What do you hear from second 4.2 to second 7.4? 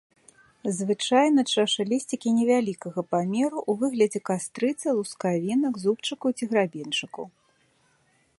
кастрыцы, лускавінак, зубчыкаў ці грабеньчыкаў.